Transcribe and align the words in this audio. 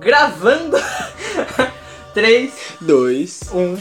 Gravando. 0.00 0.78
3, 2.14 2.50
Dois. 2.80 3.40
1. 3.52 3.76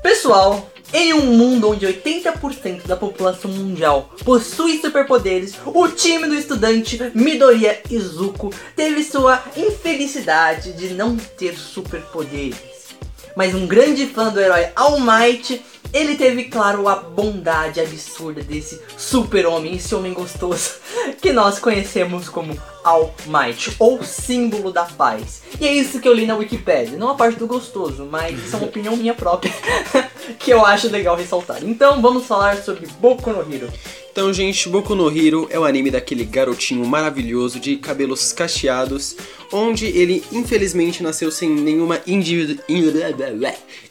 Pessoal, 0.00 0.70
em 0.92 1.12
um 1.12 1.26
mundo 1.36 1.68
onde 1.68 1.84
80% 1.84 2.86
da 2.86 2.96
população 2.96 3.50
mundial 3.50 4.08
possui 4.24 4.80
superpoderes, 4.80 5.54
o 5.66 5.88
time 5.88 6.28
do 6.28 6.34
estudante 6.34 7.10
Midoriya 7.12 7.80
Izuku 7.90 8.54
teve 8.76 9.02
sua 9.02 9.42
infelicidade 9.56 10.72
de 10.74 10.94
não 10.94 11.16
ter 11.16 11.58
superpoderes. 11.58 12.94
Mas 13.36 13.52
um 13.52 13.66
grande 13.66 14.06
fã 14.06 14.32
do 14.32 14.40
herói 14.40 14.68
All 14.76 15.00
Might, 15.00 15.60
ele 15.92 16.16
teve, 16.16 16.44
claro, 16.44 16.88
a 16.88 16.96
bondade 16.96 17.80
absurda 17.80 18.42
desse 18.42 18.80
super-homem, 18.96 19.76
esse 19.76 19.94
homem 19.94 20.12
gostoso, 20.12 20.74
que 21.20 21.32
nós 21.32 21.58
conhecemos 21.58 22.28
como 22.28 22.56
All 22.84 23.14
Might, 23.26 23.74
ou 23.78 24.02
símbolo 24.02 24.72
da 24.72 24.84
paz. 24.84 25.42
E 25.60 25.66
é 25.66 25.72
isso 25.72 26.00
que 26.00 26.08
eu 26.08 26.14
li 26.14 26.26
na 26.26 26.36
Wikipedia, 26.36 26.96
não 26.96 27.10
a 27.10 27.14
parte 27.14 27.38
do 27.38 27.46
gostoso, 27.46 28.06
mas 28.10 28.38
isso 28.38 28.54
é 28.54 28.58
uma 28.58 28.68
opinião 28.68 28.96
minha 28.96 29.14
própria, 29.14 29.52
que 30.38 30.52
eu 30.52 30.64
acho 30.64 30.88
legal 30.88 31.16
ressaltar. 31.16 31.62
Então 31.62 32.00
vamos 32.00 32.26
falar 32.26 32.56
sobre 32.58 32.86
Boku 33.00 33.30
no 33.30 33.40
Hero. 33.52 33.70
Então, 34.12 34.32
gente, 34.32 34.68
Boku 34.68 34.94
no 34.96 35.08
Hero 35.08 35.46
é 35.50 35.58
o 35.58 35.64
anime 35.64 35.90
daquele 35.90 36.24
garotinho 36.24 36.84
maravilhoso 36.84 37.60
de 37.60 37.76
cabelos 37.76 38.32
cacheados, 38.32 39.16
onde 39.52 39.86
ele 39.86 40.22
infelizmente 40.32 41.00
nasceu 41.02 41.30
sem 41.30 41.48
nenhuma 41.48 42.00
individu- 42.06 42.60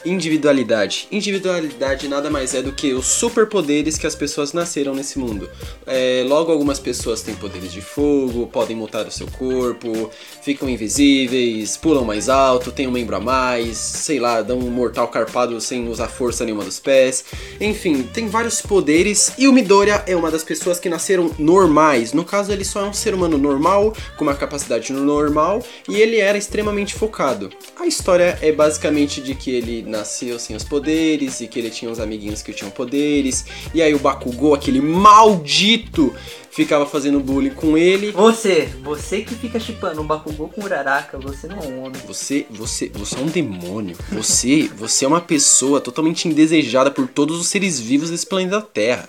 individualidade. 0.06 1.08
Individualidade 1.12 2.08
nada 2.08 2.30
mais 2.30 2.54
é 2.54 2.62
do 2.62 2.72
que 2.74 2.94
os 2.94 3.06
superpoderes 3.06 3.98
que 3.98 4.06
as 4.08 4.16
pessoas 4.16 4.52
nasceram 4.52 4.94
nesse 4.94 5.18
mundo. 5.18 5.50
É, 5.86 6.24
logo, 6.28 6.52
algumas 6.52 6.80
pessoas 6.80 7.22
têm 7.22 7.36
poderes 7.36 7.72
de 7.72 7.82
fogo, 7.82 8.48
podem 8.48 8.76
mutar 8.76 9.08
o 9.08 9.12
seu 9.12 9.28
corpo, 9.28 10.12
ficam 10.42 10.70
invisíveis, 10.70 11.78
pulam 11.78 12.04
mais 12.04 12.28
alto, 12.30 12.72
têm 12.72 12.88
um 12.88 12.92
membro 12.92 13.16
a 13.16 13.20
mais, 13.20 13.78
sei 13.78 14.20
lá, 14.20 14.42
dão 14.42 14.60
um 14.60 14.70
mortal 14.70 15.08
carpado 15.08 15.60
sem 15.62 15.88
usar 15.88 16.08
força 16.10 16.44
nenhuma 16.44 16.64
dos 16.64 16.80
pés. 16.80 17.24
Enfim, 17.60 18.04
tem 18.04 18.28
vários 18.28 18.62
poderes 18.62 19.34
e 19.38 19.48
o 19.48 19.54
Midoriya 19.54 20.04
é 20.10 20.16
uma 20.16 20.32
das 20.32 20.44
pessoas 20.44 20.80
que 20.80 20.90
nasceram 20.90 21.32
normais. 21.38 22.14
No 22.14 22.26
caso, 22.26 22.52
ele 22.52 22.66
só 22.66 22.82
é 22.86 22.90
um 22.90 22.94
ser 22.94 23.14
humano 23.14 23.38
normal, 23.38 23.94
com 24.18 24.24
uma 24.24 24.34
capacidade 24.34 24.92
normal, 24.92 25.64
e 25.88 25.98
ele 25.98 26.18
era 26.18 26.38
extremamente 26.38 26.96
focado. 26.96 27.52
A 27.80 27.86
história 27.86 28.38
é 28.42 28.52
basicamente 28.52 29.22
de 29.22 29.36
que 29.36 29.52
ele 29.52 29.84
nasceu 29.84 30.40
sem 30.40 30.56
os 30.56 30.64
poderes 30.64 31.42
e 31.42 31.48
que 31.48 31.60
ele 31.60 31.70
tinha 31.70 31.92
uns 31.92 32.00
amiguinhos 32.00 32.42
que 32.42 32.52
tinham 32.52 32.72
poderes, 32.72 33.46
e 33.74 33.82
aí 33.82 33.94
o 33.94 34.00
Bakugou, 34.00 34.56
aquele 34.56 34.82
maldito, 34.82 36.14
ficava 36.50 36.86
fazendo 36.86 37.20
bullying 37.20 37.52
com 37.52 37.78
ele. 37.78 38.12
Você, 38.12 38.68
você 38.82 39.22
que 39.22 39.36
fica 39.36 39.60
chipando 39.60 40.02
um 40.02 40.08
Bakugou 40.08 40.50
com 40.50 40.64
Uraraka, 40.64 41.20
você 41.20 41.48
não 41.48 41.58
é 41.60 41.68
um 41.68 41.84
homem. 41.84 42.02
Você, 42.08 42.48
você, 42.50 42.90
você 42.94 43.16
é 43.16 43.20
um 43.20 43.28
demônio. 43.28 43.96
Você, 44.12 44.70
você 44.76 45.06
é 45.06 45.08
uma 45.08 45.22
pessoa 45.22 45.80
totalmente 45.80 46.28
indesejada 46.28 46.90
por 46.90 47.08
todos 47.08 47.40
os 47.40 47.48
seres 47.48 47.80
vivos 47.80 48.10
desse 48.10 48.26
planeta 48.26 48.62
Terra. 48.62 49.08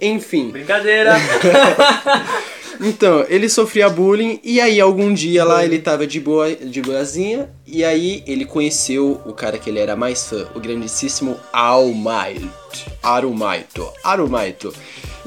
Enfim, 0.00 0.50
Brincadeira! 0.50 1.14
então, 2.80 3.24
ele 3.28 3.48
sofria 3.48 3.88
bullying 3.88 4.38
e 4.42 4.60
aí 4.60 4.80
algum 4.80 5.12
dia 5.12 5.44
lá 5.44 5.64
ele 5.64 5.78
tava 5.78 6.06
de 6.06 6.20
boa, 6.20 6.54
de 6.54 6.82
boazinha 6.82 7.48
e 7.66 7.84
aí 7.84 8.22
ele 8.26 8.44
conheceu 8.44 9.20
o 9.24 9.32
cara 9.32 9.58
que 9.58 9.70
ele 9.70 9.78
era 9.78 9.96
mais 9.96 10.28
fã, 10.28 10.46
o 10.54 10.60
grandíssimo 10.60 11.36
All 11.52 11.86
Might. 11.94 12.48
Arumaito. 13.02 13.88
Arumaito. 14.04 14.72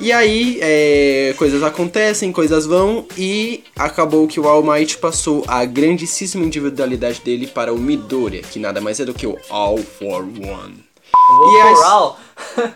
E 0.02 0.14
aí, 0.14 0.58
é, 0.62 1.34
coisas 1.38 1.62
acontecem, 1.62 2.32
coisas 2.32 2.66
vão, 2.66 3.06
e 3.18 3.66
acabou 3.76 4.30
que 4.30 4.40
o 4.40 4.48
All 4.48 4.64
Might 4.64 4.98
passou 4.98 5.44
a 5.46 5.66
grandíssima 5.66 6.46
individualidade 6.46 7.20
dele 7.20 7.48
para 7.48 7.74
o 7.74 7.78
Midoriya, 7.78 8.42
que 8.44 8.60
nada 8.60 8.80
mais 8.80 8.98
é 9.02 9.04
do 9.06 9.14
que 9.14 9.28
o 9.28 9.38
All 9.50 9.78
for 9.78 10.22
One. 10.24 10.86
E 11.14 11.62
All 11.62 11.74
as- 11.74 11.80
for 11.80 11.86
All. 11.86 12.20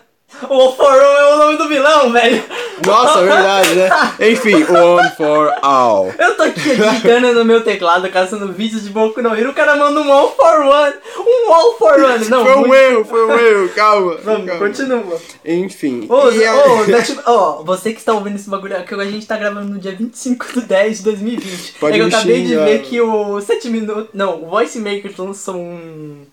O 0.49 0.53
All 0.53 0.75
for 0.75 0.85
All 0.91 0.99
é 1.17 1.33
o 1.33 1.37
nome 1.37 1.57
do 1.57 1.67
vilão, 1.67 2.11
velho. 2.11 2.43
Nossa, 2.85 3.19
é 3.19 3.23
verdade, 3.23 3.75
né? 3.75 3.89
Enfim, 4.31 4.55
One 4.63 5.09
for 5.15 5.53
All. 5.61 6.11
Eu 6.17 6.35
tô 6.35 6.43
aqui 6.43 6.59
digitando 6.75 7.33
no 7.33 7.45
meu 7.45 7.61
teclado, 7.63 8.09
caçando 8.09 8.51
vídeos 8.51 8.83
de 8.83 8.89
Boku 8.89 9.21
no 9.21 9.35
Hero, 9.35 9.51
o 9.51 9.53
cara 9.53 9.75
manda 9.75 9.99
um 10.01 10.11
All 10.11 10.31
for 10.35 10.59
One. 10.65 10.93
Um 11.17 11.53
All 11.53 11.77
for 11.77 11.93
One. 11.99 12.25
Não, 12.29 12.43
Foi 12.45 12.53
um 12.55 12.59
muito- 12.59 12.73
erro, 12.75 13.05
foi 13.05 13.25
um 13.25 13.39
erro, 13.39 13.69
calma. 13.69 14.17
Vamos, 14.23 14.45
calma. 14.47 14.67
continua. 14.67 15.17
Enfim. 15.45 16.05
Ô, 16.09 16.29
e 16.31 16.45
a- 16.45 16.55
ô, 16.55 17.01
tipo- 17.03 17.21
ó, 17.25 17.63
você 17.63 17.91
que 17.93 17.99
está 17.99 18.13
ouvindo 18.13 18.35
esse 18.35 18.49
bagulho 18.49 18.75
aqui, 18.77 18.93
a 18.93 19.05
gente 19.05 19.25
tá 19.27 19.37
gravando 19.37 19.69
no 19.73 19.79
dia 19.79 19.95
25 19.95 20.45
de 20.53 20.61
10 20.61 20.97
de 20.97 21.03
2020. 21.03 21.73
Pode 21.79 21.93
é 21.93 21.97
que 21.97 22.03
eu 22.03 22.07
acabei 22.07 22.41
de 22.43 22.49
xingar. 22.49 22.65
ver 22.65 22.79
que 22.81 23.01
o 23.01 23.39
7 23.41 23.69
minutos. 23.69 24.07
Não, 24.13 24.43
o 24.43 24.49
Voice 24.49 24.77
Maker 24.79 25.11
lançou 25.17 25.55
um. 25.55 26.25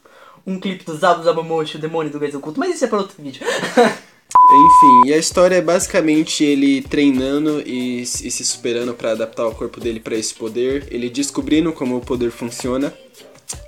Um 0.46 0.58
clipe 0.58 0.84
do 0.84 0.96
Zabu 0.96 1.22
Zabumoshi, 1.22 1.76
o 1.76 1.80
demônio 1.80 2.10
do 2.10 2.18
Gás 2.18 2.34
Oculto, 2.34 2.58
mas 2.58 2.74
isso 2.74 2.84
é 2.84 2.88
para 2.88 2.98
outro 2.98 3.22
vídeo. 3.22 3.42
Enfim, 4.52 5.08
e 5.08 5.12
a 5.12 5.16
história 5.16 5.56
é 5.56 5.62
basicamente 5.62 6.42
ele 6.44 6.82
treinando 6.82 7.62
e, 7.64 8.02
e 8.02 8.06
se 8.06 8.44
superando 8.44 8.94
pra 8.94 9.12
adaptar 9.12 9.46
o 9.46 9.54
corpo 9.54 9.80
dele 9.80 10.00
pra 10.00 10.16
esse 10.16 10.34
poder, 10.34 10.88
ele 10.90 11.08
descobrindo 11.08 11.72
como 11.72 11.96
o 11.96 12.00
poder 12.00 12.30
funciona. 12.30 12.92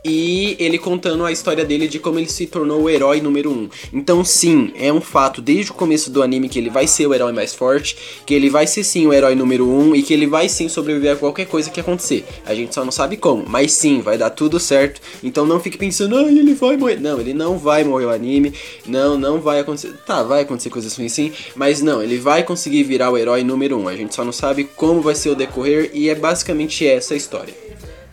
E 0.04 0.56
ele 0.58 0.78
contando 0.78 1.24
a 1.24 1.30
história 1.30 1.64
dele 1.64 1.86
de 1.86 2.00
como 2.00 2.18
ele 2.18 2.28
se 2.28 2.46
tornou 2.46 2.82
o 2.82 2.90
herói 2.90 3.20
número 3.20 3.50
1. 3.50 3.54
Um. 3.54 3.68
Então, 3.92 4.24
sim, 4.24 4.72
é 4.76 4.92
um 4.92 5.00
fato 5.00 5.40
desde 5.40 5.70
o 5.70 5.74
começo 5.74 6.10
do 6.10 6.22
anime 6.22 6.48
que 6.48 6.58
ele 6.58 6.70
vai 6.70 6.88
ser 6.88 7.06
o 7.06 7.14
herói 7.14 7.32
mais 7.32 7.54
forte, 7.54 7.96
que 8.26 8.34
ele 8.34 8.50
vai 8.50 8.66
ser 8.66 8.82
sim 8.82 9.06
o 9.06 9.12
herói 9.12 9.36
número 9.36 9.68
1 9.68 9.78
um, 9.78 9.94
e 9.94 10.02
que 10.02 10.12
ele 10.12 10.26
vai 10.26 10.48
sim 10.48 10.68
sobreviver 10.68 11.12
a 11.12 11.16
qualquer 11.16 11.46
coisa 11.46 11.70
que 11.70 11.80
acontecer. 11.80 12.24
A 12.44 12.52
gente 12.52 12.74
só 12.74 12.84
não 12.84 12.90
sabe 12.90 13.16
como, 13.16 13.44
mas 13.48 13.72
sim, 13.72 14.00
vai 14.00 14.18
dar 14.18 14.30
tudo 14.30 14.58
certo. 14.58 15.00
Então 15.22 15.46
não 15.46 15.60
fique 15.60 15.78
pensando, 15.78 16.16
ah, 16.16 16.22
ele 16.22 16.54
vai 16.54 16.76
morrer. 16.76 17.00
Não, 17.00 17.20
ele 17.20 17.32
não 17.32 17.56
vai 17.56 17.84
morrer 17.84 18.06
o 18.06 18.10
anime. 18.10 18.52
Não, 18.86 19.16
não 19.16 19.40
vai 19.40 19.60
acontecer. 19.60 19.92
Tá, 20.04 20.24
vai 20.24 20.42
acontecer 20.42 20.70
coisas 20.70 20.92
assim 20.92 21.08
sim, 21.08 21.32
mas 21.54 21.80
não, 21.80 22.02
ele 22.02 22.18
vai 22.18 22.42
conseguir 22.42 22.82
virar 22.82 23.10
o 23.10 23.16
herói 23.16 23.44
número 23.44 23.76
1. 23.76 23.82
Um. 23.82 23.88
A 23.88 23.96
gente 23.96 24.14
só 24.14 24.24
não 24.24 24.32
sabe 24.32 24.64
como 24.64 25.00
vai 25.00 25.14
ser 25.14 25.30
o 25.30 25.36
decorrer 25.36 25.90
e 25.94 26.08
é 26.08 26.14
basicamente 26.14 26.84
essa 26.86 27.14
a 27.14 27.16
história. 27.16 27.71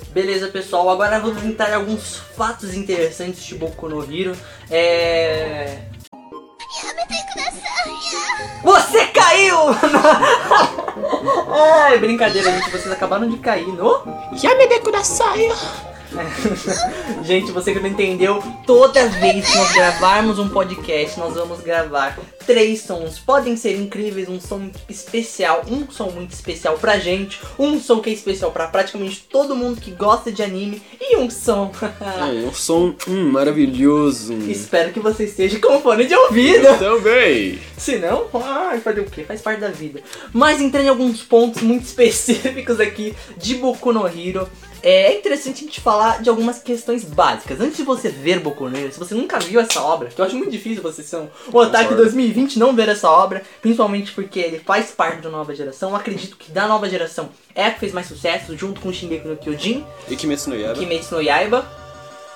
Beleza, 0.09 0.47
pessoal, 0.47 0.89
agora 0.89 1.19
vamos 1.19 1.43
entrar 1.43 1.71
alguns 1.73 2.17
fatos 2.35 2.73
interessantes 2.73 3.43
de 3.43 3.55
Boku 3.55 3.87
no 3.87 4.01
Hero. 4.03 4.35
É. 4.69 5.79
Você 8.63 9.05
caiu! 9.07 9.57
Ai, 11.51 11.97
brincadeira, 11.99 12.51
gente. 12.51 12.71
Vocês 12.71 12.91
acabaram 12.91 13.29
de 13.29 13.37
cair 13.37 13.67
no. 13.67 14.03
Gente, 17.23 17.51
você 17.51 17.73
que 17.73 17.79
não 17.79 17.89
entendeu, 17.89 18.41
toda 18.65 19.07
vez 19.07 19.47
que 19.47 19.57
nós 19.57 19.71
gravarmos 19.73 20.39
um 20.39 20.49
podcast, 20.49 21.19
nós 21.19 21.33
vamos 21.33 21.61
gravar 21.61 22.17
três 22.45 22.81
sons. 22.81 23.19
Podem 23.19 23.55
ser 23.55 23.75
incríveis, 23.75 24.27
um 24.27 24.39
som 24.39 24.71
especial, 24.89 25.63
um 25.69 25.89
som 25.91 26.09
muito 26.09 26.33
especial 26.33 26.77
pra 26.77 26.97
gente, 26.97 27.39
um 27.57 27.79
som 27.79 27.99
que 27.99 28.09
é 28.09 28.13
especial 28.13 28.51
pra 28.51 28.67
praticamente 28.67 29.25
todo 29.29 29.55
mundo 29.55 29.79
que 29.79 29.91
gosta 29.91 30.31
de 30.31 30.41
anime 30.41 30.81
e 30.99 31.17
um 31.17 31.29
som. 31.29 31.71
É, 31.81 32.47
um 32.47 32.53
som 32.53 32.95
hum, 33.07 33.31
maravilhoso. 33.31 34.33
Espero 34.49 34.91
que 34.91 34.99
você 34.99 35.25
esteja 35.25 35.59
com 35.59 35.79
fone 35.79 36.05
de 36.05 36.15
ouvido. 36.15 36.77
Também. 36.79 37.59
Se 37.77 37.97
não, 37.97 38.27
ai, 38.33 38.79
fazer 38.79 39.01
o 39.01 39.05
quê? 39.05 39.23
Faz 39.23 39.41
parte 39.41 39.59
da 39.59 39.69
vida. 39.69 40.01
Mas 40.33 40.59
entrando 40.59 40.85
em 40.85 40.89
alguns 40.89 41.21
pontos 41.21 41.61
muito 41.61 41.85
específicos 41.85 42.79
aqui 42.79 43.15
de 43.37 43.55
Boku 43.55 43.93
no 43.93 44.07
Hero. 44.07 44.47
É 44.81 45.13
interessante 45.17 45.63
a 45.63 45.65
gente 45.67 45.81
falar 45.81 46.21
de 46.21 46.29
algumas 46.29 46.59
questões 46.59 47.03
básicas. 47.03 47.59
Antes 47.59 47.77
de 47.77 47.83
você 47.83 48.09
ver 48.09 48.39
Boku 48.39 48.69
no 48.69 48.77
Hero, 48.77 48.91
se 48.91 48.99
você 48.99 49.13
nunca 49.13 49.39
viu 49.39 49.59
essa 49.59 49.81
obra, 49.81 50.09
que 50.09 50.19
eu 50.19 50.25
acho 50.25 50.35
muito 50.35 50.51
difícil 50.51 50.81
vocês 50.81 51.07
são 51.07 51.29
o 51.51 51.59
Ataque 51.59 51.89
Concordo. 51.89 52.03
2020 52.03 52.59
não 52.59 52.73
ver 52.73 52.89
essa 52.89 53.09
obra, 53.09 53.43
principalmente 53.61 54.11
porque 54.13 54.39
ele 54.39 54.59
faz 54.59 54.91
parte 54.91 55.21
da 55.21 55.29
nova 55.29 55.53
geração. 55.53 55.89
Eu 55.89 55.95
acredito 55.95 56.37
que 56.37 56.51
da 56.51 56.67
nova 56.67 56.89
geração 56.89 57.29
é 57.53 57.65
a 57.65 57.71
que 57.71 57.79
fez 57.79 57.91
mais 57.93 58.07
sucesso, 58.07 58.57
junto 58.57 58.79
com 58.79 58.91
Shingeki 58.91 59.27
no 59.27 59.37
Kyojin, 59.37 59.85
E 60.07 60.15
Kimetsu 60.15 60.49
no 60.49 60.55
Yaiba. 60.55 60.79
Kimetsu 60.79 61.15
no 61.15 61.21
Yaiba. 61.21 61.88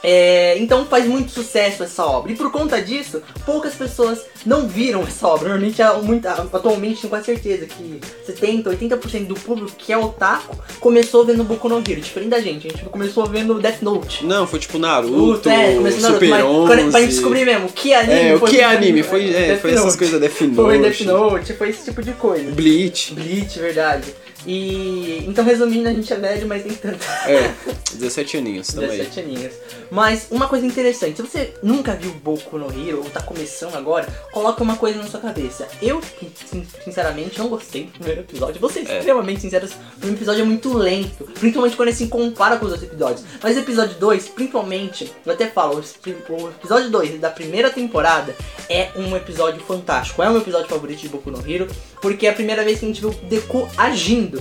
É, 0.06 0.58
então 0.60 0.86
faz 0.86 1.06
muito 1.06 1.32
sucesso 1.32 1.82
essa 1.82 2.06
obra. 2.06 2.32
E 2.32 2.36
por 2.36 2.52
conta 2.52 2.82
disso, 2.82 3.22
poucas 3.46 3.74
pessoas 3.74 4.20
não 4.46 4.68
viram 4.68 5.02
essa 5.04 5.26
obra. 5.28 5.48
Normalmente, 5.50 5.82
há 5.82 5.94
muito, 5.94 6.28
atualmente, 6.28 7.00
tenho 7.02 7.10
quase 7.10 7.26
certeza 7.28 7.66
que 7.66 8.02
70, 8.26 8.70
80% 8.70 9.28
do 9.28 9.36
público 9.36 9.72
que 9.78 9.94
é 9.94 9.98
otaku 9.98 10.58
começou 10.82 11.24
vendo 11.26 11.44
Boku 11.46 11.70
no 11.70 11.78
Hero. 11.78 12.02
Diferente 12.02 12.30
da 12.30 12.42
gente, 12.42 12.68
a 12.68 12.70
gente 12.72 12.84
começou 12.90 13.26
vendo 13.26 13.54
Death 13.62 13.82
Note. 13.82 14.26
Não, 14.26 14.46
foi 14.46 14.60
tipo 14.60 14.78
Naruto, 14.78 15.14
Puta, 15.38 15.50
é, 15.54 15.76
começou 15.76 16.02
Naruto, 16.02 16.20
Super 16.26 16.30
mas 16.30 16.44
11. 16.44 16.68
pra, 16.68 16.92
pra 16.92 17.00
gente 17.02 17.10
descobrir 17.12 17.46
mesmo 17.46 17.70
que 17.70 17.94
anime 17.94 18.14
É, 18.30 18.36
o 18.36 18.40
foi 18.40 18.50
que 18.50 18.56
foi- 18.58 18.64
anime? 18.66 19.04
Foi, 19.04 19.34
é, 19.34 19.58
foi 19.58 19.72
essas 19.72 19.96
coisas 19.96 20.20
Death 20.20 20.42
Note. 20.42 20.56
Foi 20.56 20.80
Death 20.80 21.00
Note, 21.02 21.54
foi 21.54 21.70
esse 21.70 21.86
tipo 21.86 22.02
de 22.02 22.12
coisa. 22.12 22.52
Bleach. 22.52 23.14
Bleach, 23.14 23.58
verdade. 23.58 24.14
E 24.46 25.24
então 25.28 25.44
resumindo, 25.46 25.88
a 25.90 25.94
gente 25.94 26.12
é 26.12 26.18
velho, 26.18 26.48
mas 26.48 26.66
nem 26.66 26.76
tanto. 26.76 27.00
É, 27.28 27.54
17 27.94 28.38
aninhos, 28.38 28.68
tamo 28.68 28.90
aí. 28.90 28.98
17 28.98 29.20
aninhos. 29.22 29.54
Mas 29.90 30.28
uma 30.32 30.48
coisa 30.48 30.66
interessante, 30.66 31.16
se 31.18 31.22
você 31.22 31.54
nunca 31.64 31.94
viu 31.96 32.12
Boku 32.16 32.58
no 32.58 32.66
Hero 32.68 32.98
ou 33.04 33.10
tá 33.10 33.22
começando 33.22 33.76
agora, 33.76 34.06
coloca 34.32 34.62
uma 34.64 34.76
coisa 34.76 34.98
na 35.00 35.08
sua 35.08 35.20
cabeça. 35.20 35.68
Eu, 35.82 36.02
sin- 36.50 36.66
sinceramente, 36.84 37.38
não 37.40 37.48
gostei 37.48 37.84
do 37.86 37.92
primeiro 37.92 38.22
episódio. 38.22 38.60
Vou 38.60 38.70
ser 38.70 38.80
É. 38.90 38.98
extremamente 38.98 39.42
sincero, 39.42 39.66
o 39.68 39.92
primeiro 40.00 40.18
episódio 40.18 40.42
é 40.42 40.46
muito 40.46 40.76
lento. 40.78 41.24
principalmente 41.40 41.76
quando 41.76 41.90
ele 41.90 41.98
se 41.98 42.08
compara 42.08 42.58
com 42.58 42.66
os 42.66 42.72
outros 42.72 42.90
episódios. 42.90 43.24
Mas 43.42 43.56
o 43.56 43.60
episódio 43.60 43.96
2, 44.00 44.30
principalmente, 44.30 45.12
eu 45.26 45.34
até 45.34 45.48
falo, 45.48 45.76
o 45.78 46.50
episódio 46.50 46.90
2 46.90 47.20
da 47.20 47.30
primeira 47.30 47.70
temporada 47.70 48.36
é 48.70 48.90
um 48.96 49.16
episódio 49.16 49.62
fantástico. 49.62 50.22
É 50.24 50.28
o 50.30 50.32
meu 50.32 50.42
episódio 50.42 50.68
favorito 50.70 51.00
de 51.02 51.10
Boku 51.10 51.30
no 51.32 51.40
Hero, 51.50 51.68
porque 52.02 52.26
é 52.28 52.30
a 52.30 52.34
primeira 52.34 52.64
vez 52.64 52.80
que 52.80 52.86
a 52.86 52.88
gente 52.88 53.02
viu 53.02 53.10
o 53.10 53.14
Deku 53.26 53.68
agindo. 53.78 54.33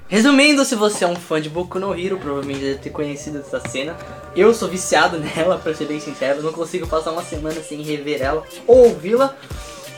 Resumindo, 0.08 0.64
se 0.64 0.76
você 0.76 1.04
é 1.04 1.08
um 1.08 1.16
fã 1.16 1.40
de 1.40 1.50
Boku 1.50 1.80
no 1.80 1.92
Hero, 1.92 2.16
provavelmente 2.16 2.60
deve 2.60 2.78
ter 2.78 2.90
conhecido 2.90 3.38
essa 3.38 3.58
cena. 3.58 3.96
Eu 4.36 4.54
sou 4.54 4.68
viciado 4.68 5.18
nela, 5.18 5.58
pra 5.58 5.74
ser 5.74 5.86
bem 5.86 5.98
sincero. 5.98 6.42
Não 6.42 6.52
consigo 6.52 6.86
passar 6.86 7.10
uma 7.10 7.24
semana 7.24 7.60
sem 7.60 7.82
rever 7.82 8.22
ela 8.22 8.44
ou 8.68 8.90
ouvi-la. 8.90 9.34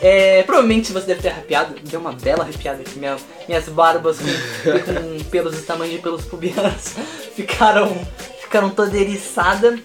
É, 0.00 0.42
provavelmente 0.44 0.92
você 0.92 1.06
deve 1.06 1.20
ter 1.20 1.28
arrepiado. 1.28 1.74
Deu 1.82 2.00
uma 2.00 2.12
bela 2.12 2.42
arrepiada 2.42 2.80
aqui. 2.80 2.98
Minha, 2.98 3.18
minhas 3.46 3.68
barbas 3.68 4.16
com, 4.18 4.72
com 4.72 5.24
pelos 5.24 5.54
do 5.54 5.62
tamanho 5.62 5.92
de 5.92 5.98
pelos 5.98 6.24
pubianos 6.24 6.94
ficaram, 7.36 7.94
ficaram 8.40 8.70
toda 8.70 8.96
eriçada. 8.96 9.78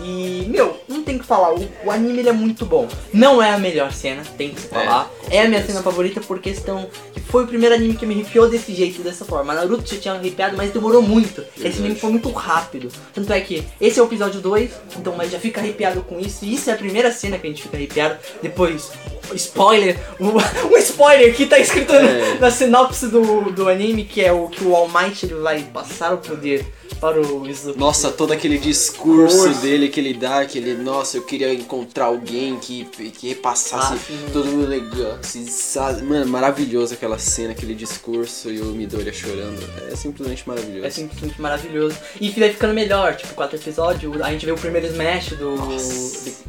E, 0.00 0.46
meu, 0.48 0.80
não 0.88 1.02
tem 1.02 1.16
o 1.16 1.18
que 1.20 1.26
falar, 1.26 1.54
o, 1.54 1.68
o 1.84 1.90
anime 1.90 2.20
ele 2.20 2.28
é 2.28 2.32
muito 2.32 2.64
bom. 2.64 2.88
Não 3.12 3.42
é 3.42 3.52
a 3.52 3.58
melhor 3.58 3.92
cena, 3.92 4.22
tem 4.36 4.50
que 4.50 4.60
se 4.60 4.68
falar. 4.68 5.10
É, 5.30 5.42
a 5.42 5.48
minha 5.48 5.64
cena 5.64 5.82
favorita 5.82 6.20
por 6.20 6.38
questão 6.40 6.88
que 7.12 7.20
foi 7.20 7.44
o 7.44 7.46
primeiro 7.46 7.74
anime 7.74 7.96
que 7.96 8.06
me 8.06 8.14
arrepiou 8.14 8.48
desse 8.48 8.74
jeito, 8.74 9.02
dessa 9.02 9.24
forma. 9.24 9.54
Naruto 9.54 9.94
já 9.94 10.00
tinha 10.00 10.14
arrepiado, 10.14 10.56
mas 10.56 10.72
demorou 10.72 11.02
muito. 11.02 11.44
Esse 11.58 11.78
anime 11.78 11.94
foi 11.94 12.10
muito 12.10 12.30
rápido. 12.30 12.88
Tanto 13.12 13.32
é 13.32 13.40
que 13.40 13.64
esse 13.80 13.98
é 13.98 14.02
o 14.02 14.06
episódio 14.06 14.40
2, 14.40 14.70
então 14.98 15.14
mas 15.16 15.30
já 15.30 15.38
fica 15.38 15.60
arrepiado 15.60 16.02
com 16.02 16.18
isso. 16.18 16.44
E 16.44 16.54
isso 16.54 16.70
é 16.70 16.72
a 16.72 16.76
primeira 16.76 17.12
cena 17.12 17.38
que 17.38 17.46
a 17.46 17.50
gente 17.50 17.62
fica 17.62 17.76
arrepiado. 17.76 18.18
Depois, 18.42 18.90
spoiler, 19.34 19.96
um, 20.20 20.76
spoiler 20.78 21.34
que 21.34 21.46
tá 21.46 21.58
escrito 21.58 21.92
É. 21.92 22.38
na 22.38 22.50
sinopse 22.50 23.08
do, 23.08 23.50
do 23.52 23.68
anime, 23.68 24.04
que 24.04 24.20
é 24.20 24.32
o 24.32 24.48
que 24.48 24.64
o 24.64 24.74
All 24.74 24.88
Might 24.88 25.24
ele 25.24 25.34
vai 25.34 25.62
passar 25.62 26.14
o 26.14 26.18
poder 26.18 26.64
para 27.00 27.20
o 27.20 27.46
Izuku. 27.48 27.78
Nossa, 27.78 28.10
todo 28.10 28.32
aquele 28.32 28.58
discurso 28.58 29.48
dele 29.60 29.88
que 29.88 30.00
ele 30.00 30.14
dá, 30.14 30.44
que 30.44 30.58
ele, 30.58 30.74
nossa, 30.74 31.16
eu 31.16 31.22
queria 31.22 31.52
encontrar 31.52 32.06
alguém 32.06 32.56
que, 32.58 32.84
que 32.84 33.28
repassasse 33.28 33.94
Ah, 33.94 34.30
todo 34.32 34.48
o 34.48 34.52
meu 34.52 34.68
negócio, 34.68 35.44
sabe? 35.48 36.02
Mano, 36.02 36.26
maravilhoso 36.26 36.94
aquela 36.94 37.18
cena, 37.18 37.52
aquele 37.52 37.74
discurso 37.74 38.50
e 38.50 38.60
o 38.60 38.66
Midoriya 38.66 39.12
chorando. 39.12 39.62
É 39.90 39.96
simplesmente 39.96 40.46
maravilhoso. 40.46 40.86
É 40.86 40.90
simplesmente 40.90 41.40
maravilhoso. 41.40 41.96
E 42.20 42.30
vai 42.30 42.50
ficando 42.50 42.72
melhor, 42.74 43.16
tipo, 43.16 43.34
quatro 43.34 43.56
episódios, 43.56 44.20
a 44.22 44.30
gente 44.30 44.46
vê 44.46 44.52
o 44.52 44.56
primeiro 44.56 44.86
Smash 44.86 45.30
do, 45.30 45.56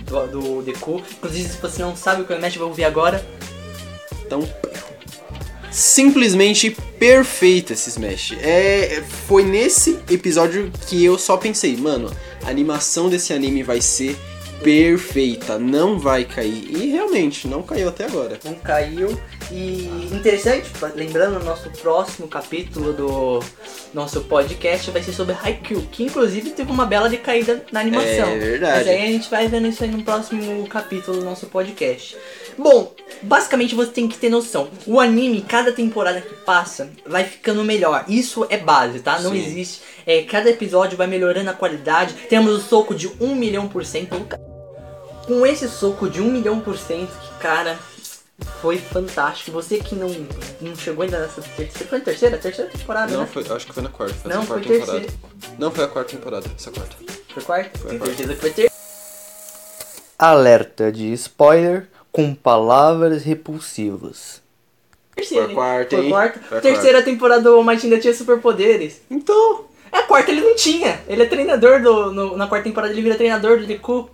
do, 0.06 0.28
do 0.28 0.62
Deku. 0.62 1.02
Inclusive, 1.18 1.50
se 1.50 1.58
você 1.58 1.82
não 1.82 1.96
sabe 1.96 2.22
o 2.22 2.26
que 2.26 2.34
é 2.34 2.36
o 2.36 2.40
Smash, 2.40 2.58
vai 2.66 2.70
ouvir 2.70 2.84
agora. 2.84 3.26
Então, 4.26 4.48
simplesmente 5.72 6.72
perfeito 6.98 7.74
esse 7.74 7.90
Smash. 7.90 8.34
É, 8.42 9.04
foi 9.28 9.44
nesse 9.44 10.00
episódio 10.10 10.72
que 10.88 11.04
eu 11.04 11.18
só 11.18 11.38
pensei, 11.38 11.78
mano, 11.78 12.12
a 12.44 12.50
animação 12.50 13.10
desse 13.10 13.34
anime 13.34 13.64
vai 13.64 13.82
ser 13.82 14.18
perfeita, 14.64 15.60
não 15.60 16.00
vai 16.00 16.26
cair. 16.26 16.70
E 16.70 16.92
realmente, 16.92 17.48
não 17.48 17.62
caiu 17.62 17.90
até 17.90 18.06
agora. 18.06 18.40
Não 18.44 18.56
caiu. 18.56 19.20
E 19.52 20.10
interessante, 20.12 20.70
lembrando, 20.96 21.40
o 21.40 21.44
nosso 21.44 21.70
próximo 21.70 22.28
capítulo 22.28 22.94
do 22.94 23.40
nosso 23.94 24.22
podcast 24.22 24.90
vai 24.90 25.04
ser 25.04 25.14
sobre 25.14 25.36
Haikyuu, 25.42 25.84
que 25.92 26.04
inclusive 26.04 26.50
teve 26.50 26.72
uma 26.72 26.86
bela 26.86 27.08
decaída 27.08 27.64
na 27.72 27.80
animação. 27.80 28.28
É 28.28 28.38
verdade. 28.38 28.78
Mas 28.78 28.88
aí 28.88 29.04
a 29.04 29.08
gente 29.08 29.30
vai 29.30 29.48
vendo 29.48 29.68
isso 29.68 29.84
aí 29.84 29.92
no 29.92 30.04
próximo 30.04 30.68
capítulo 30.68 31.20
do 31.20 31.26
nosso 31.26 31.46
podcast. 31.48 32.18
Bom, 32.58 32.94
basicamente 33.22 33.76
você 33.76 33.92
tem 33.92 34.08
que 34.08 34.18
ter 34.18 34.30
noção. 34.30 34.70
O 34.88 35.00
anime, 35.00 35.42
cada 35.42 35.72
temporada 35.72 36.22
que 36.22 36.34
passa, 36.44 36.90
vai 37.06 37.24
ficando 37.24 37.64
melhor. 37.64 38.06
Isso 38.08 38.46
é 38.50 38.58
base, 38.58 39.00
tá? 39.00 39.20
Não 39.20 39.32
Sim. 39.32 39.46
existe. 39.46 39.82
É, 40.06 40.24
cada 40.24 40.50
episódio 40.50 40.98
vai 40.98 41.08
melhorando 41.08 41.50
a 41.50 41.54
qualidade. 41.54 42.14
Temos 42.30 42.54
o 42.54 42.62
soco 42.62 42.96
de 42.96 43.12
1 43.20 43.36
milhão 43.36 43.68
por 43.68 43.86
cento. 43.86 44.16
Com 45.28 45.46
esse 45.46 45.68
soco 45.68 46.10
de 46.10 46.22
1 46.22 46.32
milhão 46.32 46.60
por 46.60 46.78
cento, 46.78 47.10
que 47.20 47.40
cara, 47.40 47.78
foi 48.62 48.78
fantástico. 48.78 49.52
Você 49.52 49.80
que 49.80 49.96
não, 49.96 50.10
não 50.62 50.76
chegou 50.76 51.04
ainda 51.04 51.20
nessa 51.20 51.42
terceira. 51.42 51.88
Foi 51.90 51.98
a 51.98 52.02
terceira? 52.02 52.38
Terceira 52.38 52.70
temporada, 52.72 53.12
Não, 53.12 53.22
né? 53.22 53.30
foi, 53.32 53.44
acho 53.50 53.66
que 53.66 53.74
foi 53.74 53.84
na 53.84 53.90
quarta. 53.90 54.14
Foi 54.16 54.32
Não, 54.32 54.38
essa 54.42 54.48
foi 54.48 54.58
quarta 54.62 54.74
temporada. 54.80 55.00
terceira. 55.02 55.56
Não, 55.58 55.72
foi 55.72 55.84
a 55.84 55.88
quarta 55.88 56.12
temporada, 56.12 56.48
essa 56.56 56.72
quarta. 56.72 56.96
Foi 57.34 57.44
quarta? 57.44 57.80
Foi 57.80 57.88
Tenho 57.90 58.00
quarta. 58.02 58.16
certeza 58.16 58.34
que 58.36 58.42
foi 58.42 58.50
terceira. 58.52 58.72
Alerta 60.18 60.92
de 60.92 61.12
spoiler 61.14 61.90
com 62.12 62.34
palavras 62.34 63.24
repulsivas. 63.24 64.42
Terceira, 65.16 65.46
Foi 65.46 65.52
a 65.54 65.56
quarta, 65.56 65.90
Foi 65.96 66.00
a 66.00 66.04
hein? 66.04 66.10
quarta. 66.12 66.40
Foi 66.40 66.58
a 66.58 66.62
Terceira 66.62 67.02
temporada 67.02 67.42
do 67.42 67.64
Might 67.64 67.84
ainda 67.86 68.00
tinha 68.00 68.14
superpoderes. 68.14 69.02
Então, 69.10 69.66
É, 69.92 70.00
a 70.00 70.04
quarta 70.04 70.30
ele 70.32 70.42
não 70.42 70.56
tinha. 70.56 71.00
Ele 71.08 71.24
é 71.24 71.26
treinador 71.26 71.82
do. 71.82 72.12
no- 72.12 72.36
na 72.38 72.48
quarta 72.48 72.66
temporada 72.68 72.92
ele 72.94 73.02
vira 73.02 73.16
treinador 73.16 73.60
do 73.60 73.66
Deku. 73.66 74.10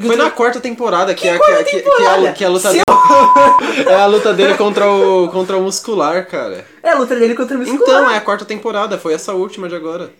Foi 0.00 0.16
na 0.16 0.30
quarta 0.30 0.60
temporada 0.60 1.14
que, 1.14 1.22
que, 1.22 1.28
a- 1.28 1.38
que, 1.64 1.64
que 1.64 1.76
temporada? 1.82 2.30
a, 2.30 2.32
que 2.32 2.44
a 2.44 2.48
luta 2.48 2.68
Se 2.70 2.74
dele, 2.78 2.84
é 3.88 3.94
a 3.94 4.06
luta 4.06 4.32
dele 4.32 4.54
contra 4.54 4.90
o 4.90 5.28
contra 5.28 5.56
o 5.56 5.62
muscular, 5.62 6.26
cara. 6.26 6.64
É 6.82 6.90
a 6.90 6.94
luta 6.98 7.14
dele 7.16 7.34
contra 7.34 7.56
o 7.58 7.62
Então, 7.62 7.74
muscular. 7.76 8.14
é 8.14 8.16
a 8.16 8.20
quarta 8.20 8.44
temporada, 8.44 8.98
foi 8.98 9.12
essa 9.14 9.32
última 9.34 9.68
de 9.68 9.74
agora. 9.74 10.10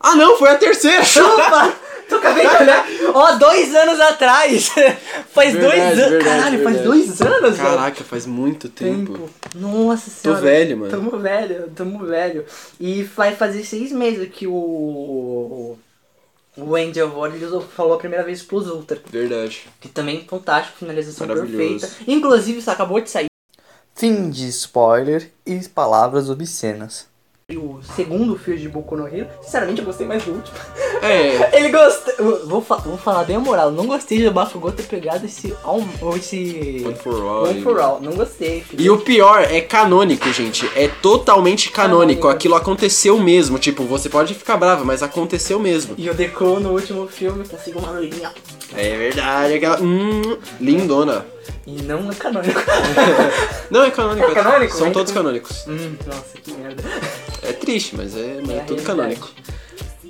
Ah, 0.00 0.14
não, 0.16 0.36
foi 0.36 0.50
a 0.50 0.54
terceira. 0.56 1.02
Opa! 1.24 1.72
Tu 2.06 2.14
acabei 2.16 2.46
de 2.46 2.54
olhar. 2.56 2.86
Ó, 3.14 3.32
dois 3.36 3.74
anos 3.74 3.98
atrás. 3.98 4.70
faz 5.32 5.54
dois 5.54 5.62
Verdade, 5.72 6.00
anos. 6.02 6.10
verdade, 6.10 6.24
Caralho, 6.24 6.62
faz 6.62 6.76
verdade. 6.76 6.84
dois 6.84 7.22
anos, 7.22 7.56
velho. 7.56 7.70
Caraca, 7.70 8.04
faz 8.04 8.26
muito 8.26 8.68
tempo. 8.68 9.12
tempo. 9.14 9.30
Nossa 9.54 10.10
senhora. 10.10 10.40
velho, 10.42 10.76
mano. 10.76 10.90
Tamo 10.90 11.18
velho, 11.18 11.70
tamo 11.74 12.04
velho. 12.04 12.44
E 12.78 13.02
vai 13.04 13.34
fazer 13.34 13.64
seis 13.64 13.90
meses 13.90 14.28
que 14.30 14.46
o. 14.46 15.78
O 16.56 16.76
Angel 16.76 17.08
Warriors 17.10 17.64
falou 17.72 17.94
a 17.94 17.98
primeira 17.98 18.24
vez 18.24 18.42
pros 18.42 18.68
Ultra. 18.68 19.00
Verdade. 19.10 19.66
Que 19.80 19.88
também 19.88 20.18
é 20.18 20.24
fantástico, 20.24 20.78
finalização 20.78 21.26
perfeita. 21.26 21.90
Inclusive, 22.06 22.58
isso 22.58 22.70
acabou 22.70 23.00
de 23.00 23.10
sair. 23.10 23.26
Fim 23.94 24.30
de 24.30 24.48
spoiler 24.48 25.30
e 25.44 25.58
palavras 25.68 26.30
obscenas. 26.30 27.08
E 27.48 27.56
o 27.56 27.80
segundo 27.82 28.38
filme 28.38 28.60
de 28.60 28.68
Boku 28.68 28.96
no 28.96 29.06
Hero, 29.06 29.28
sinceramente 29.42 29.80
eu 29.80 29.84
gostei 29.84 30.06
mais 30.06 30.24
do 30.24 30.32
último. 30.32 30.56
É, 31.02 31.58
Ele 31.58 31.68
gostou. 31.70 32.46
Vou, 32.46 32.60
fa- 32.62 32.76
vou 32.76 32.96
falar 32.96 33.24
bem 33.24 33.36
a 33.36 33.40
moral, 33.40 33.70
não 33.70 33.86
gostei 33.86 34.18
de 34.18 34.30
Bakugou 34.30 34.72
ter 34.72 34.84
pegado 34.84 35.24
esse. 35.26 35.54
Ou 35.64 36.16
esse. 36.16 36.82
One 36.84 36.94
for 36.96 37.14
All. 37.22 37.44
One 37.44 37.62
for 37.62 37.80
All, 37.80 38.00
não 38.00 38.12
gostei. 38.12 38.64
E 38.78 38.88
o 38.90 38.98
pior 38.98 39.42
é 39.42 39.60
canônico, 39.60 40.32
gente. 40.32 40.68
É 40.74 40.88
totalmente 40.88 41.70
canônico. 41.70 41.84
Canônico. 41.94 42.28
Aquilo 42.28 42.54
aconteceu 42.54 43.18
mesmo. 43.18 43.58
Tipo, 43.58 43.84
você 43.84 44.08
pode 44.08 44.34
ficar 44.34 44.56
brava, 44.56 44.84
mas 44.84 45.02
aconteceu 45.02 45.58
mesmo. 45.58 45.94
E 45.98 46.08
o 46.08 46.14
Deku 46.14 46.58
no 46.60 46.70
último 46.72 47.06
filme 47.06 47.46
conseguiu 47.46 47.80
uma 47.80 47.90
loirinha. 47.92 48.32
É 48.76 48.96
verdade, 48.96 49.54
aquela. 49.54 49.80
Hum, 49.80 50.36
lindona. 50.60 51.24
E 51.66 51.80
não 51.82 52.10
é 52.10 52.14
canônico. 52.14 52.60
Não, 53.70 53.82
é 53.84 53.90
canônico. 53.90 54.30
É 54.30 54.34
canônico? 54.34 54.76
São 54.76 54.86
É 54.88 54.90
todos 54.90 55.12
canônico. 55.12 55.48
canônicos. 55.48 55.66
hum, 55.66 55.96
nossa, 56.06 56.38
que 56.42 56.52
merda. 56.52 56.82
É 57.42 57.52
triste, 57.52 57.96
mas 57.96 58.14
é, 58.16 58.38
mas 58.40 58.50
é 58.50 58.58
É 58.58 58.60
tudo 58.60 58.80
realidade. 58.82 58.82
canônico. 58.84 59.28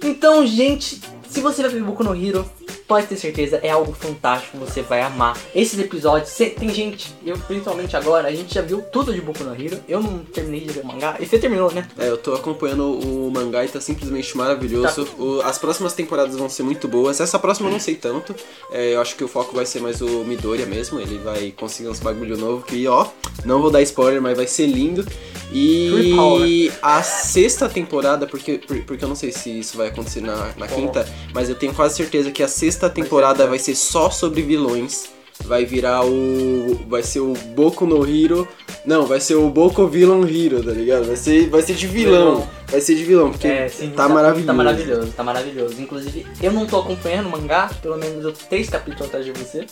Então, 0.05 0.47
gente, 0.47 1.01
se 1.27 1.41
você 1.41 1.63
vai 1.63 1.71
ver 1.71 1.83
Boku 1.83 2.05
no 2.05 2.15
Hero, 2.15 2.47
pode 2.87 3.07
ter 3.07 3.17
certeza, 3.17 3.59
é 3.63 3.71
algo 3.71 3.93
fantástico, 3.93 4.57
você 4.59 4.83
vai 4.83 5.01
amar. 5.03 5.37
Esses 5.55 5.79
episódios, 5.79 6.31
cê- 6.31 6.51
tem 6.51 6.69
gente, 6.73 7.15
eu 7.25 7.37
principalmente 7.39 7.97
agora, 7.97 8.29
a 8.29 8.33
gente 8.33 8.55
já 8.55 8.63
viu 8.63 8.83
tudo 8.83 9.13
de 9.13 9.21
Boku 9.21 9.43
no 9.45 9.55
Hero. 9.55 9.81
Eu 9.89 10.03
não 10.03 10.19
terminei 10.19 10.61
de 10.61 10.73
ver 10.73 10.81
o 10.81 10.87
mangá. 10.87 11.17
E 11.19 11.27
você 11.27 11.39
terminou, 11.39 11.73
né? 11.73 11.87
É, 11.99 12.09
eu 12.09 12.17
tô 12.19 12.35
acompanhando 12.35 12.85
o 12.99 13.31
mangá 13.31 13.65
e 13.65 13.69
tá 13.69 13.81
simplesmente 13.81 14.37
maravilhoso. 14.37 15.05
Tá. 15.07 15.13
O- 15.23 15.41
as 15.43 15.59
próximas 15.59 15.93
temporadas 15.95 16.37
vão 16.37 16.49
ser 16.49 16.63
muito 16.63 16.87
boas. 16.87 17.21
Essa 17.21 17.39
próxima 17.39 17.69
eu 17.69 17.73
não 17.73 17.81
sei 17.81 17.95
tanto. 17.95 18.35
É, 18.71 18.95
eu 18.95 19.01
acho 19.01 19.17
que 19.17 19.25
o 19.25 19.29
foco 19.29 19.55
vai 19.55 19.65
ser 19.67 19.81
mais 19.81 20.01
o 20.01 20.25
Midoriya 20.25 20.67
mesmo. 20.67 21.01
Ele 21.01 21.19
vai 21.19 21.53
conseguir 21.57 21.89
uns 21.89 22.01
bagulho 22.01 22.37
novo 22.37 22.65
que, 22.65 22.87
ó, 22.87 23.07
não 23.45 23.61
vou 23.63 23.71
dar 23.71 23.83
spoiler, 23.83 24.21
mas 24.21 24.37
vai 24.37 24.47
ser 24.47 24.67
lindo. 24.67 25.05
E 25.53 26.13
power. 26.17 26.73
a 26.83 27.03
sexta 27.03 27.69
temporada, 27.69 28.27
porque, 28.27 28.59
por- 28.59 28.83
porque 28.85 29.05
eu 29.05 29.09
não 29.09 29.15
sei 29.15 29.31
se 29.31 29.51
isso 29.61 29.77
vai 29.77 29.89
acontecer 29.89 30.21
na, 30.21 30.51
na 30.57 30.67
quinta, 30.67 31.07
mas 31.33 31.49
eu 31.49 31.55
tenho 31.55 31.73
quase 31.75 31.97
certeza 31.97 32.31
que 32.31 32.43
a 32.43 32.49
sexta 32.49 32.84
temporada 32.91 33.47
vai 33.47 33.59
ser 33.59 33.75
só 33.75 34.11
sobre 34.11 34.43
vilões. 34.43 35.13
vai 35.45 35.65
virar 35.65 36.05
o. 36.05 36.81
Vai 36.89 37.03
ser 37.03 37.21
o 37.21 37.35
Boku 37.55 37.87
no 37.87 38.07
Hero. 38.07 38.47
Não, 38.85 39.07
vai 39.07 39.19
ser 39.21 39.35
o 39.35 39.49
Boku 39.49 39.87
Villain 39.87 40.23
Hero, 40.29 40.63
tá 40.63 40.71
ligado? 40.71 41.07
Vai 41.07 41.17
ser, 41.17 41.49
vai 41.49 41.63
ser 41.63 41.75
de 41.75 41.87
vilão. 41.87 42.35
Vilão. 42.37 42.51
Vai 42.69 42.81
ser 42.81 42.95
de 42.95 43.05
vilão, 43.05 43.31
porque 43.31 43.47
É, 43.47 43.69
sim, 43.69 43.91
tá, 43.91 44.09
maravilhoso. 44.09 44.47
Tá 44.47 44.53
maravilhoso, 44.53 45.13
tá 45.13 45.25
maravilhoso. 45.25 45.81
Inclusive, 45.81 46.27
eu 46.43 46.53
não 46.53 46.67
tô 46.67 46.79
acompanhando 46.81 47.27
o 47.27 47.31
mangá, 47.31 47.71
pelo 47.81 47.97
menos 47.97 48.25
eu 48.25 48.33
tô 48.33 48.45
três 48.49 48.69
capítulos 48.69 49.07
atrás 49.07 49.25
de 49.25 49.33
você. 49.33 49.67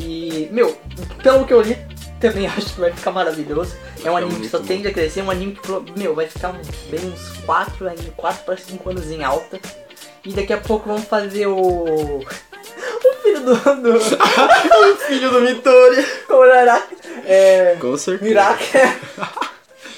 E, 0.00 0.48
meu, 0.52 0.76
pelo 1.22 1.44
que 1.44 1.52
eu 1.52 1.60
li, 1.60 1.76
também 2.20 2.46
acho 2.46 2.74
que 2.74 2.80
vai 2.80 2.92
ficar 2.92 3.10
maravilhoso. 3.10 3.74
É 4.04 4.10
um 4.10 4.16
anime 4.16 4.40
que 4.40 4.48
só 4.48 4.58
tende 4.58 4.86
a 4.86 4.92
crescer, 4.92 5.20
é 5.20 5.22
um 5.24 5.30
anime 5.30 5.56
que, 5.56 5.98
meu, 5.98 6.14
vai 6.14 6.26
ficar 6.26 6.52
bem 6.90 7.00
uns 7.06 7.38
4, 7.44 7.76
4 8.16 8.44
para 8.44 8.56
5 8.56 8.90
anos 8.90 9.10
em 9.10 9.24
alta. 9.24 9.58
E 10.26 10.32
daqui 10.32 10.52
a 10.52 10.58
pouco 10.58 10.88
vamos 10.88 11.04
fazer 11.04 11.46
o. 11.46 11.56
O 11.56 13.12
filho 13.22 13.40
do. 13.44 13.54
do 13.54 13.94
o 13.96 14.96
filho 14.96 15.30
do 15.30 15.40
Mitori. 15.40 16.04
O. 16.28 16.44
É. 17.24 17.76
Com 17.80 17.96
certeza. 17.96 18.28
Miraka. 18.28 18.96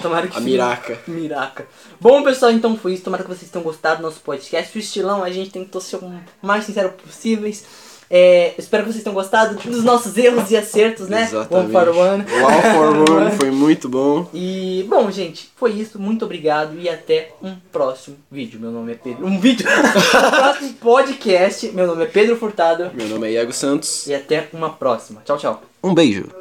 Tomara 0.02 0.28
que 0.28 0.36
A 0.36 0.40
sim. 0.40 0.44
Miraka. 0.44 0.98
Miraca. 1.08 1.66
Bom, 1.98 2.22
pessoal, 2.22 2.52
então 2.52 2.76
foi 2.76 2.92
isso. 2.92 3.04
Tomara 3.04 3.22
que 3.22 3.28
vocês 3.30 3.50
tenham 3.50 3.64
gostado 3.64 3.96
do 3.96 4.02
nosso 4.02 4.20
podcast. 4.20 4.76
O 4.76 4.78
estilão, 4.78 5.24
a 5.24 5.30
gente 5.30 5.50
tentou 5.50 5.80
ser 5.80 5.96
o 5.96 6.20
mais 6.42 6.64
sincero 6.64 6.90
possíveis. 6.90 7.64
É, 8.10 8.54
espero 8.56 8.84
que 8.84 8.92
vocês 8.92 9.04
tenham 9.04 9.14
gostado 9.14 9.54
dos 9.56 9.84
nossos 9.84 10.16
erros 10.16 10.50
e 10.50 10.56
acertos, 10.56 11.08
né? 11.08 11.22
Exatamente. 11.22 11.76
One 11.76 11.86
for 11.86 11.96
one. 11.96 12.24
Wow 12.24 12.62
for 12.62 13.10
One 13.16 13.36
foi 13.36 13.50
muito 13.50 13.88
bom. 13.88 14.28
E, 14.32 14.86
bom, 14.88 15.10
gente, 15.10 15.50
foi 15.56 15.72
isso. 15.72 15.98
Muito 15.98 16.24
obrigado 16.24 16.78
e 16.78 16.88
até 16.88 17.32
um 17.42 17.56
próximo 17.70 18.16
vídeo. 18.30 18.58
Meu 18.58 18.70
nome 18.70 18.92
é 18.92 18.94
Pedro. 18.94 19.26
Um 19.26 19.38
vídeo? 19.38 19.66
um 19.68 20.30
próximo 20.30 20.74
podcast. 20.74 21.68
Meu 21.72 21.86
nome 21.86 22.04
é 22.04 22.06
Pedro 22.06 22.36
Furtado. 22.36 22.90
Meu 22.94 23.08
nome 23.08 23.28
é 23.28 23.32
Iago 23.32 23.52
Santos. 23.52 24.06
E 24.06 24.14
até 24.14 24.48
uma 24.52 24.70
próxima. 24.70 25.20
Tchau, 25.24 25.36
tchau. 25.36 25.62
Um 25.82 25.94
beijo. 25.94 26.37